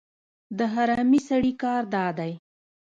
[0.57, 2.31] د حرامي سړي کار دا دی.